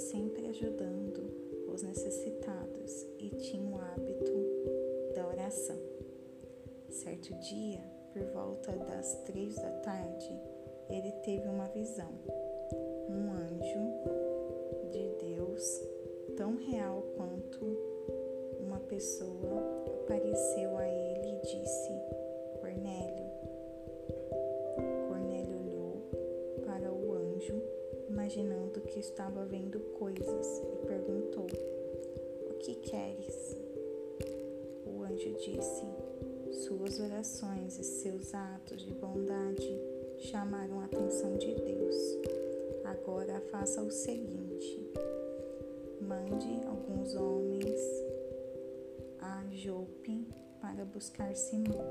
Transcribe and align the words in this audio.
Sempre 0.00 0.46
ajudando 0.48 1.68
os 1.72 1.82
necessitados 1.82 3.06
e 3.18 3.28
tinha 3.30 3.70
o 3.70 3.78
hábito 3.78 4.32
da 5.14 5.26
oração. 5.26 5.78
Certo 6.88 7.32
dia, 7.34 7.80
por 8.12 8.22
volta 8.32 8.72
das 8.72 9.22
três 9.24 9.54
da 9.56 9.70
tarde, 9.82 10.40
ele 10.88 11.12
teve 11.22 11.46
uma 11.48 11.68
visão. 11.68 12.10
Um 13.08 13.32
anjo 13.32 14.90
de 14.90 15.08
Deus, 15.20 15.82
tão 16.36 16.56
real 16.56 17.02
quanto 17.16 17.64
uma 18.58 18.80
pessoa, 18.80 19.84
apareceu 20.02 20.76
a 20.76 20.88
ele 20.88 21.36
e 21.36 21.40
disse. 21.42 21.92
Cornélio 22.60 23.29
imaginando 28.30 28.80
que 28.82 29.00
estava 29.00 29.44
vendo 29.44 29.80
coisas, 29.98 30.62
e 30.72 30.86
perguntou: 30.86 31.46
O 32.48 32.54
que 32.60 32.76
queres? 32.76 33.56
O 34.86 35.02
anjo 35.02 35.32
disse: 35.32 35.84
Suas 36.64 37.00
orações 37.00 37.76
e 37.78 37.82
seus 37.82 38.32
atos 38.32 38.82
de 38.82 38.94
bondade 38.94 39.80
chamaram 40.18 40.80
a 40.80 40.84
atenção 40.84 41.36
de 41.38 41.52
Deus. 41.54 41.96
Agora 42.84 43.40
faça 43.50 43.82
o 43.82 43.90
seguinte: 43.90 44.78
mande 46.00 46.64
alguns 46.68 47.16
homens 47.16 47.80
a 49.20 49.44
Jope 49.50 50.28
para 50.60 50.84
buscar 50.84 51.34
Simão, 51.34 51.84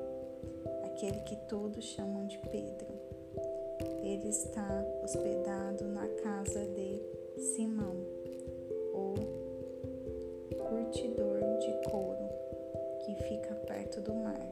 aquele 0.86 1.20
que 1.20 1.36
todos 1.48 1.84
chamam 1.84 2.26
de 2.26 2.38
Pedro 2.50 3.09
ele 4.02 4.28
está 4.28 4.84
hospedado 5.02 5.84
na 5.88 6.06
casa 6.22 6.66
de 6.66 7.00
Simão, 7.36 7.96
o 8.92 9.14
curtidor 10.56 11.40
de 11.58 11.90
couro, 11.90 12.28
que 13.04 13.14
fica 13.24 13.54
perto 13.66 14.00
do 14.00 14.14
mar. 14.14 14.50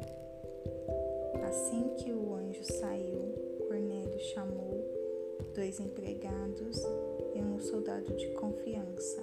Assim 1.49 1.89
que 1.97 2.13
o 2.13 2.35
anjo 2.35 2.65
saiu, 2.65 3.35
Cornélio 3.67 4.19
chamou 4.35 4.85
dois 5.55 5.81
empregados 5.81 6.83
e 7.35 7.41
um 7.41 7.59
soldado 7.59 8.15
de 8.15 8.29
confiança. 8.31 9.23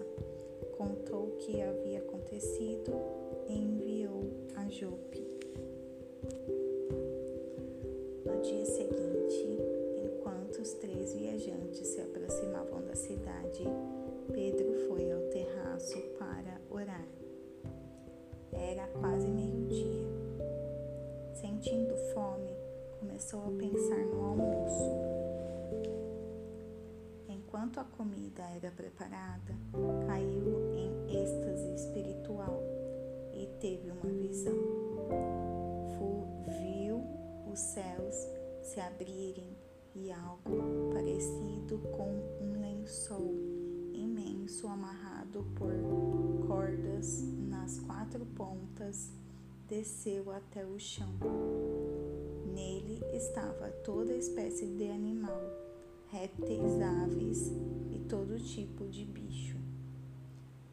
Contou 0.77 1.27
o 1.27 1.37
que 1.37 1.61
havia 1.61 1.99
acontecido 1.99 2.91
e 3.47 3.57
enviou 3.57 4.23
a 4.55 4.67
Jope. 4.69 5.25
Para 15.93 16.59
orar. 16.71 17.05
Era 18.51 18.87
quase 18.87 19.27
meio-dia. 19.27 20.07
Sentindo 21.35 21.95
fome, 22.11 22.49
começou 22.99 23.41
a 23.41 23.51
pensar 23.51 24.03
no 24.05 24.25
almoço. 24.25 24.91
Enquanto 27.27 27.79
a 27.79 27.83
comida 27.83 28.41
era 28.55 28.71
preparada, 28.71 29.53
caiu 30.07 30.75
em 30.75 31.21
êxtase 31.21 31.75
espiritual 31.75 32.63
e 33.33 33.47
teve 33.59 33.91
uma 33.91 34.11
visão. 34.11 34.57
Viu 36.47 37.03
os 37.51 37.59
céus 37.59 38.15
se 38.63 38.79
abrirem 38.79 39.55
e 39.93 40.11
algo 40.11 40.89
parecido 40.91 41.77
com 41.95 42.09
um 42.41 42.59
lençol 42.59 43.35
imenso 44.45 44.67
amarrado 44.67 45.43
por 45.55 45.71
cordas 46.45 47.23
nas 47.49 47.79
quatro 47.79 48.23
pontas 48.37 49.11
desceu 49.67 50.31
até 50.31 50.63
o 50.63 50.77
chão. 50.77 51.09
Nele 52.53 53.01
estava 53.11 53.71
toda 53.83 54.13
espécie 54.13 54.67
de 54.67 54.87
animal, 54.87 55.41
répteis, 56.09 56.79
aves 56.79 57.51
e 57.91 58.05
todo 58.07 58.39
tipo 58.39 58.87
de 58.87 59.03
bicho. 59.05 59.57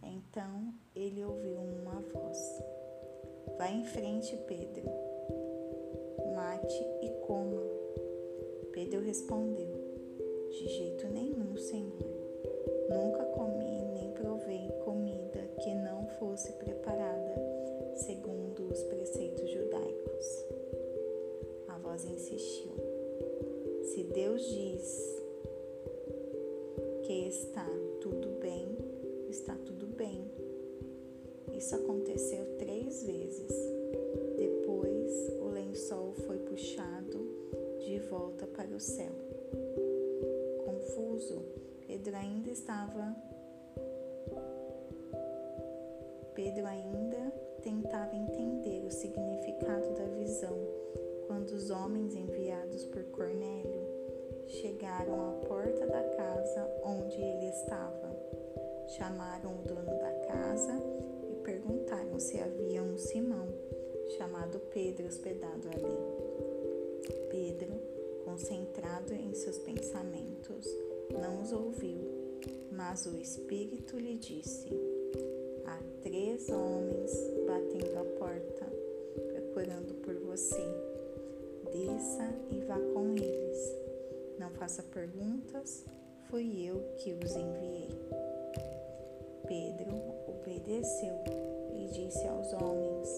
Então 0.03 0.75
ele 0.95 1.25
ouviu 1.25 1.57
uma 1.57 1.99
voz: 2.13 2.39
Vá 3.57 3.71
em 3.71 3.87
frente, 3.87 4.37
Pedro. 4.47 4.85
Mate 6.37 6.85
e 7.03 7.11
coma 7.27 7.63
Pedro 8.73 9.01
respondeu: 9.01 9.73
De 10.51 10.69
jeito 10.69 11.09
nenhum, 11.09 11.57
Senhor. 11.57 12.12
Nunca 12.93 13.25
comi 13.25 13.85
nem 13.95 14.11
provei 14.13 14.69
comida 14.85 15.41
que 15.63 15.75
não 15.75 16.07
fosse 16.19 16.53
preparada 16.53 17.35
segundo 17.95 18.71
os 18.71 18.83
preceitos 18.85 19.51
judaicos. 19.51 20.45
A 21.69 21.79
voz 21.79 22.05
insistiu: 22.05 22.73
Se 23.83 24.03
Deus 24.05 24.43
diz 24.45 25.23
que 27.05 27.29
está 27.29 27.67
tudo 28.01 28.29
bem, 28.41 28.77
está 29.31 29.55
tudo 29.65 29.87
bem. 29.87 30.31
Isso 31.57 31.75
aconteceu 31.75 32.45
três 32.59 33.03
vezes. 33.05 33.53
Depois 34.37 35.33
o 35.41 35.49
lençol 35.49 36.13
foi 36.27 36.39
puxado 36.39 37.19
de 37.79 37.99
volta 38.11 38.47
para 38.47 38.69
o 38.69 38.81
céu. 38.81 39.13
Confuso, 40.65 41.43
Pedro 41.93 42.17
ainda 42.17 42.51
estava. 42.51 43.15
Pedro 46.35 46.65
ainda 46.65 47.31
tentava 47.63 48.17
entender 48.17 48.83
o 48.87 48.91
significado 48.91 49.93
da 49.93 50.07
visão 50.17 50.57
quando 51.27 51.51
os 51.51 51.69
homens 51.69 52.15
enviados 52.15 52.87
por 52.87 53.05
Cornélio 53.11 53.87
chegaram 54.47 55.33
à 55.33 55.33
porta 55.47 55.87
da 55.87 56.03
casa 56.03 56.81
onde 56.83 57.21
ele 57.21 57.51
estava. 57.51 58.17
Chamaram 58.97 59.51
o 59.51 59.63
dono 59.63 59.99
da 59.99 60.13
casa 60.27 60.73
e 61.31 61.35
perguntaram 61.45 62.19
se 62.19 62.41
havia 62.41 62.83
um 62.83 62.97
Simão 62.97 63.49
chamado 64.17 64.59
Pedro 64.73 65.09
hospedado 65.09 65.69
ali. 65.69 67.13
Pedro, 67.29 67.75
concentrado 68.25 69.13
em 69.13 69.35
seus 69.35 69.59
pensamentos, 69.59 70.67
não 71.21 71.43
os 71.43 71.53
ouviu, 71.53 71.99
mas 72.71 73.07
o 73.07 73.17
Espírito 73.19 73.97
lhe 73.97 74.17
disse: 74.17 74.69
Há 75.67 75.79
três 76.03 76.49
homens 76.49 77.11
batendo 77.47 77.99
a 77.99 78.05
porta, 78.19 78.67
procurando 79.33 79.95
por 80.03 80.15
você. 80.15 80.65
Desça 81.73 82.35
e 82.51 82.61
vá 82.61 82.79
com 82.79 83.15
eles. 83.17 83.77
Não 84.39 84.51
faça 84.51 84.83
perguntas, 84.83 85.85
fui 86.29 86.67
eu 86.67 86.81
que 86.99 87.13
os 87.15 87.37
enviei. 87.37 87.89
Pedro 89.47 89.97
obedeceu 90.29 91.15
e 91.75 91.89
disse 91.89 92.27
aos 92.27 92.53
homens: 92.53 93.09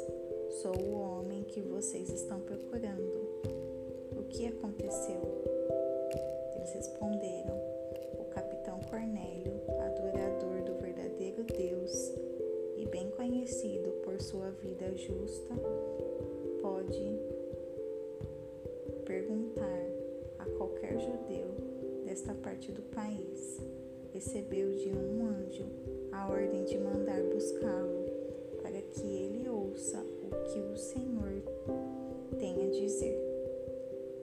Sou 0.63 0.77
o 0.77 1.01
homem 1.01 1.43
que 1.45 1.61
vocês 1.61 2.11
estão 2.11 2.41
procurando 2.41 3.25
que 4.35 4.49
aconteceu? 4.49 5.21
Eles 6.57 6.73
responderam: 6.73 7.74
sua 14.25 14.51
vida 14.53 14.91
justa, 14.97 15.55
pode 16.63 17.21
perguntar 19.05 19.83
a 20.39 20.47
qualquer 20.57 20.99
judeu 20.99 21.49
desta 22.07 22.33
parte 22.33 22.73
do 22.73 22.81
país. 22.85 23.61
Recebeu 24.15 24.75
de 24.77 24.89
um 24.89 25.27
anjo 25.27 25.67
a 26.11 26.31
ordem 26.31 26.65
de 26.65 26.79
mandar 26.79 27.23
buscá-lo 27.25 28.07
para 28.63 28.81
que 28.81 29.07
ele 29.07 29.47
ouça 29.47 30.01
o 30.01 30.31
que 30.45 30.59
o 30.59 30.77
Senhor 30.77 31.43
tem 32.39 32.67
a 32.67 32.71
dizer. 32.71 33.19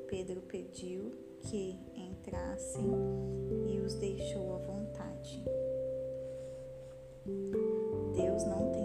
Pedro 0.07 0.41
pediu 0.41 1.11
que 1.41 1.77
entrassem 1.95 2.89
e 3.67 3.79
os 3.79 3.93
deixou 3.93 4.55
à 4.55 4.57
vontade. 4.57 5.43
Deus 8.15 8.43
não 8.45 8.71
tem 8.71 8.80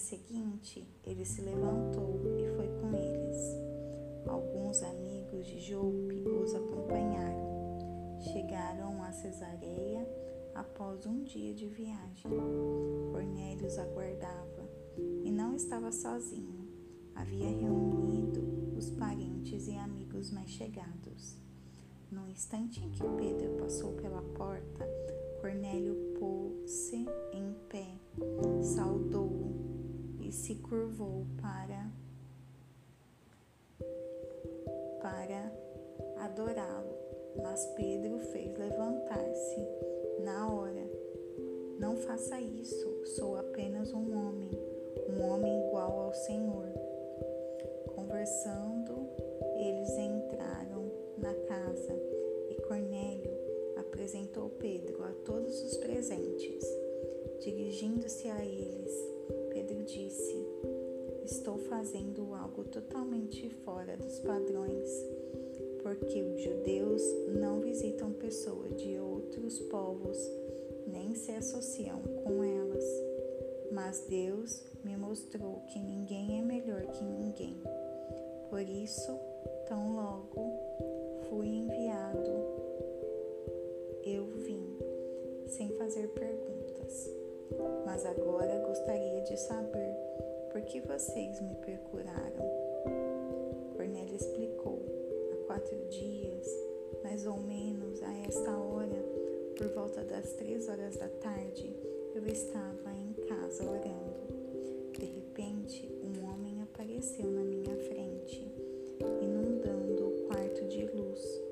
seguinte, 0.00 0.86
ele 1.04 1.24
se 1.24 1.42
levantou 1.42 2.20
e 2.38 2.56
foi 2.56 2.68
com 2.80 2.94
eles. 2.96 3.56
Alguns 4.26 4.82
amigos 4.82 5.46
de 5.46 5.60
Jope 5.60 6.24
os 6.42 6.54
acompanharam. 6.54 8.18
Chegaram 8.20 9.02
a 9.02 9.12
Cesareia 9.12 10.06
após 10.54 11.06
um 11.06 11.22
dia 11.22 11.54
de 11.54 11.66
viagem. 11.66 12.30
Cornélio 13.12 13.66
os 13.66 13.78
aguardava 13.78 14.68
e 15.22 15.30
não 15.30 15.54
estava 15.54 15.92
sozinho. 15.92 16.68
Havia 17.14 17.48
reunido 17.48 18.76
os 18.76 18.90
parentes 18.90 19.68
e 19.68 19.76
amigos 19.76 20.30
mais 20.30 20.50
chegados. 20.50 21.36
No 22.10 22.28
instante 22.28 22.82
em 22.82 22.90
que 22.90 23.02
Pedro 23.16 23.50
passou 23.58 23.92
pela 23.92 24.22
porta, 24.22 24.88
Cornélio 25.40 25.94
pôs-se 26.18 27.06
em 27.32 27.54
pé, 27.68 27.86
saudou-o 28.62 29.69
e 30.30 30.32
se 30.32 30.54
curvou 30.54 31.26
para 31.42 31.90
para 35.02 35.52
adorá-lo. 36.24 36.94
Mas 37.42 37.66
Pedro 37.74 38.20
fez 38.20 38.56
levantar-se 38.56 39.66
na 40.22 40.48
hora. 40.54 40.88
Não 41.80 41.96
faça 41.96 42.40
isso, 42.40 43.06
sou 43.16 43.38
apenas 43.38 43.92
um 43.92 44.16
homem, 44.16 44.50
um 45.08 45.28
homem 45.28 45.66
igual 45.66 45.98
ao 45.98 46.14
Senhor. 46.14 46.68
Conversando, 47.96 49.08
eles 49.56 49.90
entraram 49.98 50.92
na 51.18 51.34
casa 51.48 51.92
e 52.50 52.54
Cornélio 52.68 53.32
apresentou 53.78 54.48
Pedro 54.50 55.02
a 55.02 55.12
todos 55.24 55.60
os 55.60 55.76
presentes. 55.78 56.64
Dirigindo-se 57.40 58.28
a 58.28 58.44
eles, 58.44 59.19
Pedro 59.50 59.82
disse: 59.84 60.36
Estou 61.24 61.58
fazendo 61.58 62.34
algo 62.34 62.64
totalmente 62.64 63.48
fora 63.64 63.96
dos 63.96 64.18
padrões, 64.20 64.88
porque 65.82 66.22
os 66.22 66.42
judeus 66.42 67.02
não 67.40 67.60
visitam 67.60 68.12
pessoas 68.12 68.74
de 68.76 68.98
outros 68.98 69.58
povos 69.60 70.18
nem 70.86 71.14
se 71.14 71.32
associam 71.32 72.00
com 72.24 72.42
elas. 72.44 72.84
Mas 73.72 74.04
Deus 74.08 74.62
me 74.84 74.96
mostrou 74.96 75.62
que 75.68 75.78
ninguém 75.78 76.40
é 76.40 76.42
melhor 76.42 76.86
que 76.86 77.04
ninguém. 77.04 77.56
Por 78.48 78.62
isso, 78.62 79.16
tão 79.68 79.94
logo 79.94 80.52
fui 81.28 81.46
enviado, 81.46 82.30
eu 84.04 84.26
vim, 84.26 84.76
sem 85.46 85.68
fazer 85.76 86.08
perguntas. 86.08 87.08
Mas 87.86 88.04
agora 88.04 88.59
saber 89.40 89.96
por 90.52 90.60
que 90.62 90.80
vocês 90.80 91.40
me 91.40 91.54
procuraram. 91.54 92.44
Cornélio 93.74 94.16
explicou: 94.16 94.82
há 95.32 95.46
quatro 95.46 95.76
dias, 95.88 96.46
mais 97.02 97.26
ou 97.26 97.38
menos 97.38 98.02
a 98.02 98.12
esta 98.26 98.50
hora, 98.50 99.02
por 99.56 99.68
volta 99.68 100.04
das 100.04 100.32
três 100.34 100.68
horas 100.68 100.96
da 100.96 101.08
tarde, 101.08 101.74
eu 102.14 102.26
estava 102.26 102.92
em 102.92 103.14
casa 103.26 103.64
orando. 103.64 104.90
De 104.98 105.06
repente, 105.06 105.88
um 106.02 106.28
homem 106.28 106.60
apareceu 106.62 107.30
na 107.30 107.42
minha 107.42 107.76
frente, 107.76 108.46
inundando 109.22 110.08
o 110.08 110.26
quarto 110.26 110.66
de 110.68 110.84
luz. 110.86 111.42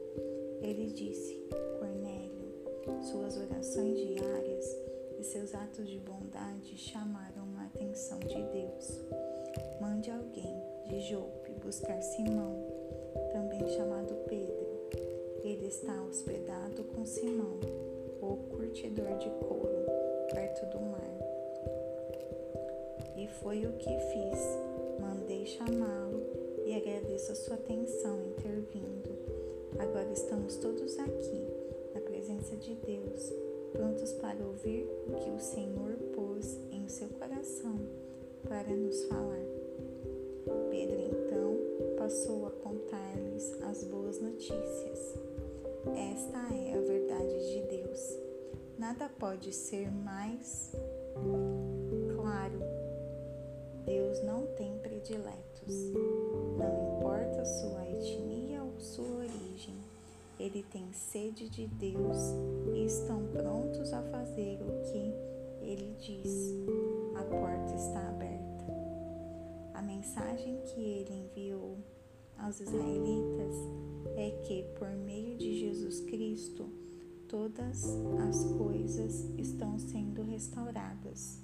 Ele 0.61 0.91
disse: 0.91 1.43
Cornélio, 1.79 2.53
suas 3.01 3.39
orações 3.39 3.97
diárias 3.97 4.77
e 5.19 5.25
seus 5.25 5.55
atos 5.55 5.89
de 5.89 5.99
bondade 5.99 6.77
chamaram 6.77 7.58
atenção 7.69 8.19
de 8.21 8.43
Deus. 8.43 9.01
Mande 9.81 10.11
alguém 10.11 10.63
de 10.87 11.01
Jope 11.03 11.53
buscar 11.63 12.01
Simão, 12.01 12.65
também 13.33 13.69
chamado 13.69 14.15
Pedro. 14.27 14.69
Ele 15.45 15.67
está 15.67 16.03
hospedado 16.03 16.83
com 16.85 17.05
Simão, 17.05 17.61
o 18.21 18.37
curtidor 18.51 19.19
de 19.19 19.29
couro, 19.47 19.85
perto 20.33 20.67
do 20.67 20.81
mar. 20.81 20.99
E 23.17 23.29
foi 23.41 23.67
o 23.67 23.73
que 23.75 23.91
fiz. 23.91 24.59
Mandei 25.01 25.47
chamá-lo 25.47 26.23
e 26.65 26.75
agradeço 26.75 27.33
a 27.33 27.35
sua 27.35 27.55
atenção 27.55 28.21
em 28.23 28.33
ter 28.43 28.61
vindo. 28.73 29.17
Agora 29.79 30.11
estamos 30.13 30.57
todos 30.57 30.99
aqui, 30.99 31.47
na 31.95 32.01
presença 32.01 32.57
de 32.57 32.75
Deus 32.75 33.33
prontos 33.73 34.13
para 34.15 34.45
ouvir 34.45 34.89
o 35.07 35.15
que 35.15 35.31
o 35.31 35.39
Senhor 35.39 35.93
pôs 36.15 36.59
em 36.71 36.89
seu 36.89 37.09
coração 37.11 37.28
para 38.49 38.75
nos 38.75 39.05
falar. 39.05 39.45
Pedro 40.71 41.01
então 41.01 41.57
passou 41.97 42.47
a 42.47 42.51
contar-lhes 42.51 43.53
as 43.63 43.85
boas 43.85 44.21
notícias. 44.21 45.19
Esta 45.95 46.55
é 46.55 46.77
a 46.77 46.81
verdade 46.81 47.53
de 47.53 47.63
Deus. 47.77 48.19
Nada 48.79 49.09
pode 49.19 49.53
ser 49.53 49.91
mais 49.91 50.73
claro. 52.17 52.59
Deus 53.85 54.23
não 54.25 54.47
tem 54.57 54.79
prediletos. 54.79 55.93
Não 56.57 56.99
importa 56.99 57.45
sua 57.45 57.89
etnia 57.89 58.63
ou 58.65 58.81
sua 58.81 59.19
origem 59.19 59.77
ele 60.39 60.65
tem 60.71 60.93
sede 60.93 61.49
de 61.49 61.67
Deus 61.67 62.17
e 62.73 62.85
estão 62.85 63.27
prontos 63.27 63.93
a 63.93 64.03
fazer 64.03 64.59
o 64.63 64.83
que 64.83 65.13
ele 65.61 65.97
diz. 65.99 66.55
A 67.19 67.23
porta 67.25 67.75
está 67.75 68.09
aberta. 68.09 68.65
A 69.75 69.83
mensagem 69.83 70.61
que 70.67 70.81
ele 70.81 71.13
enviou 71.13 71.79
aos 72.39 72.61
israelitas 72.61 73.55
é 74.17 74.31
que, 74.47 74.63
por 74.79 74.89
meio 74.91 75.37
de 75.37 75.59
Jesus 75.59 76.01
Cristo, 76.03 76.69
todas 77.29 77.85
as 78.29 78.45
coisas 78.57 79.29
estão 79.37 79.79
sendo 79.79 80.23
restauradas. 80.23 81.41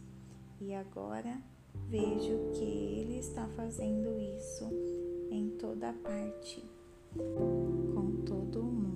E 0.61 0.73
agora 0.73 1.43
vejo 1.88 2.53
que 2.55 2.65
ele 2.65 3.19
está 3.19 3.49
fazendo 3.49 4.19
isso 4.20 4.70
em 5.31 5.50
toda 5.59 5.93
parte 5.93 6.65
com 7.17 8.23
todo 8.25 8.61
o 8.61 8.65
mundo. 8.65 8.94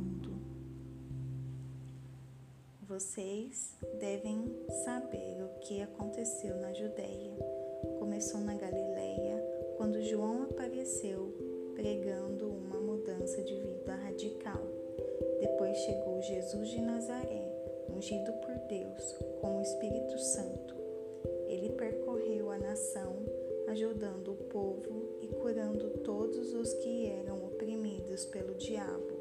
Vocês 2.88 3.76
devem 4.00 4.50
saber 4.82 5.44
o 5.44 5.60
que 5.60 5.82
aconteceu 5.82 6.56
na 6.56 6.72
Judéia. 6.72 7.36
Começou 7.98 8.40
na 8.40 8.54
Galileia, 8.54 9.44
quando 9.76 10.02
João 10.04 10.44
apareceu 10.44 11.30
pregando 11.74 12.48
uma 12.48 12.80
mudança 12.80 13.42
de 13.42 13.60
vida 13.60 13.94
radical. 13.94 14.62
Depois 15.38 15.76
chegou 15.76 16.22
Jesus 16.22 16.70
de 16.70 16.80
Nazaré, 16.80 17.52
ungido 17.94 18.32
por 18.32 18.54
Deus 18.66 19.18
com 19.42 19.58
o 19.58 19.62
Espírito 19.62 20.18
Santo. 20.18 20.74
Ele 21.46 21.68
percorreu 21.74 22.50
a 22.50 22.58
nação, 22.58 23.16
ajudando 23.68 24.32
o 24.32 24.44
povo 24.44 25.18
e 25.20 25.28
curando 25.28 25.90
todos 25.98 26.54
os 26.54 26.72
que 26.72 27.10
eram 27.10 27.44
oprimidos 27.48 28.24
pelo 28.24 28.54
diabo. 28.54 29.17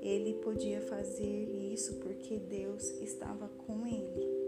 Ele 0.00 0.34
podia 0.34 0.80
fazer 0.82 1.24
isso 1.72 1.94
porque 1.96 2.38
Deus 2.38 2.90
estava 3.00 3.48
com 3.66 3.86
ele. 3.86 4.38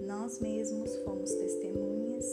Nós 0.00 0.38
mesmos 0.38 0.94
fomos 0.98 1.32
testemunhas 1.32 2.24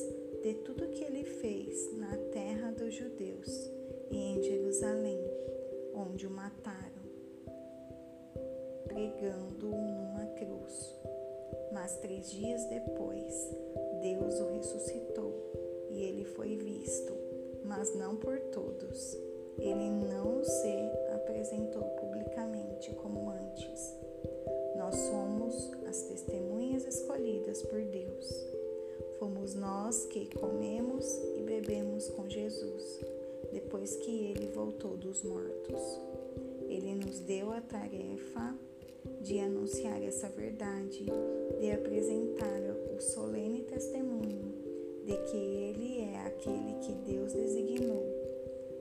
de 0.41 0.53
tudo 0.65 0.89
que 0.89 1.03
ele 1.03 1.24
fez 1.24 1.91
na 1.98 2.15
terra 2.32 2.72
dos 2.72 2.93
judeus 2.93 3.72
e 4.12 4.17
em 4.17 4.43
Jerusalém, 4.43 5.20
onde 5.96 6.27
o 6.27 6.29
mataram, 6.29 7.03
pregando-o 8.86 9.72
numa 9.72 10.25
cruz. 10.38 10.96
Mas 11.72 11.96
três 11.98 12.29
dias 12.29 12.63
depois, 12.65 13.34
Deus 14.01 14.39
o 14.39 14.50
ressuscitou 14.53 15.34
e 15.89 16.03
ele 16.03 16.25
foi 16.25 16.55
visto, 16.58 17.13
mas 17.65 17.96
não 17.96 18.15
por 18.15 18.39
todos 18.51 19.17
ele 19.60 19.89
não 19.89 20.43
se 20.43 20.91
apresentou 21.13 21.84
como 22.91 23.29
antes. 23.29 23.95
Nós 24.75 24.95
somos 24.95 25.71
as 25.87 26.03
testemunhas 26.03 26.85
escolhidas 26.85 27.61
por 27.63 27.81
Deus. 27.81 28.45
Fomos 29.19 29.55
nós 29.55 30.05
que 30.07 30.33
comemos 30.35 31.05
e 31.37 31.41
bebemos 31.41 32.09
com 32.09 32.29
Jesus, 32.29 32.99
depois 33.51 33.95
que 33.97 34.25
ele 34.25 34.47
voltou 34.47 34.97
dos 34.97 35.23
mortos. 35.23 35.81
Ele 36.67 36.95
nos 36.95 37.19
deu 37.19 37.51
a 37.51 37.61
tarefa 37.61 38.55
de 39.21 39.39
anunciar 39.39 40.01
essa 40.01 40.27
verdade, 40.29 41.05
de 41.59 41.71
apresentar 41.71 42.61
o 42.95 42.99
solene 42.99 43.63
testemunho 43.63 44.63
de 45.05 45.17
que 45.29 45.37
ele 45.37 45.99
é 45.99 46.17
aquele 46.25 46.79
que 46.79 46.93
Deus 47.11 47.33
designou 47.33 48.03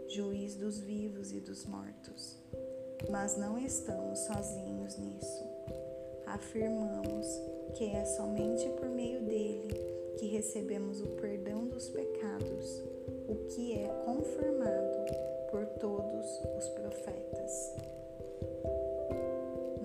juiz 0.08 0.54
dos 0.54 0.78
vivos 0.78 1.32
e 1.32 1.40
dos 1.40 1.64
mortos. 1.66 2.36
Mas 3.10 3.36
não 3.36 3.58
estamos 3.58 4.18
sozinhos 4.20 4.98
nisso. 4.98 5.44
Afirmamos 6.26 7.26
que 7.74 7.90
é 7.90 8.04
somente 8.04 8.68
por 8.70 8.88
meio 8.88 9.20
dele 9.22 9.92
que 10.18 10.26
recebemos 10.26 11.00
o 11.00 11.06
perdão 11.16 11.66
dos 11.66 11.88
pecados, 11.88 12.82
o 13.28 13.34
que 13.48 13.74
é 13.74 13.88
confirmado 14.04 15.02
por 15.50 15.66
todos 15.80 16.26
os 16.58 16.68
profetas. 16.68 17.74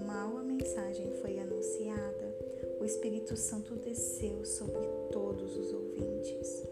Mal 0.05 0.37
a 0.37 0.43
mensagem 0.43 1.11
foi 1.21 1.39
anunciada, 1.39 2.35
o 2.79 2.85
Espírito 2.85 3.35
Santo 3.35 3.75
desceu 3.75 4.45
sobre 4.45 4.87
todos 5.11 5.57
os 5.57 5.73
ouvintes. 5.73 6.63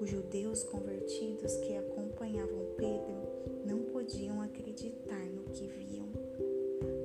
Os 0.00 0.10
judeus 0.10 0.62
convertidos 0.64 1.56
que 1.58 1.76
acompanhavam 1.76 2.66
Pedro 2.76 3.14
não 3.64 3.84
podiam 3.84 4.42
acreditar 4.42 5.23
que 5.54 5.66
viam. 5.68 6.08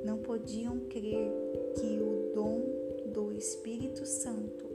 Não 0.04 0.18
podiam 0.18 0.80
crer 0.90 1.32
que 1.76 2.00
o 2.02 2.32
dom 2.34 2.62
do 3.14 3.32
Espírito 3.32 4.06
Santo 4.06 4.66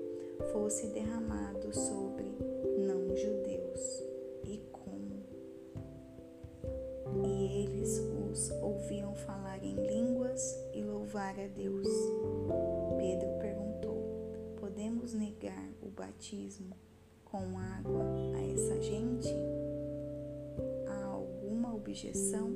fosse 0.52 0.87
derramado 0.88 1.75
sobre 1.75 2.33
não-judeus. 2.78 4.04
E 4.45 4.59
como? 4.71 5.25
E 7.25 7.64
eles 7.64 8.00
os 8.31 8.50
ouviam 8.62 9.12
falar 9.14 9.62
em 9.62 9.75
línguas 9.75 10.57
e 10.73 10.83
louvar 10.83 11.35
a 11.38 11.49
Deus. 11.49 11.88
Pedro 12.97 13.28
perguntou: 13.40 13.97
Podemos 14.61 15.14
negar 15.14 15.69
o 15.83 15.88
batismo 15.88 16.76
com 17.25 17.59
água 17.59 18.04
a 18.37 18.52
essa 18.52 18.81
gente? 18.81 19.35
Há 20.87 21.07
alguma 21.07 21.75
objeção? 21.75 22.54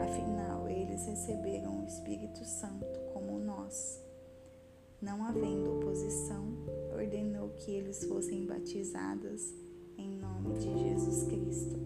Afinal, 0.00 0.68
eles 0.68 1.06
receberam 1.06 1.80
o 1.80 1.84
Espírito 1.84 2.44
Santo 2.44 2.86
como 3.12 3.38
nós. 3.38 4.02
Não 5.00 5.24
havendo 5.24 5.76
oposição, 5.76 6.44
ordenou 6.92 7.50
que 7.50 7.70
eles 7.70 8.04
fossem 8.04 8.46
batizados 8.46 9.54
em 9.98 10.10
nome 10.18 10.54
de 10.58 10.78
Jesus 10.78 11.24
Cristo. 11.24 11.76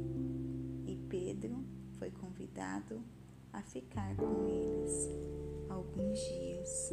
E 0.87 0.97
Pedro 1.09 1.65
foi 1.99 2.11
convidado 2.11 3.01
a 3.53 3.63
ficar 3.63 4.17
com 4.17 4.47
eles 4.47 5.09
alguns 5.69 6.19
dias. 6.19 6.93